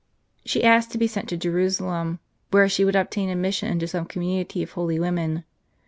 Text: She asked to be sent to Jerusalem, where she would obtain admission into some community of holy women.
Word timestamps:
She 0.43 0.63
asked 0.63 0.89
to 0.93 0.97
be 0.97 1.05
sent 1.05 1.29
to 1.29 1.37
Jerusalem, 1.37 2.19
where 2.49 2.67
she 2.67 2.83
would 2.83 2.95
obtain 2.95 3.29
admission 3.29 3.69
into 3.71 3.87
some 3.87 4.07
community 4.07 4.63
of 4.63 4.71
holy 4.71 4.99
women. 4.99 5.43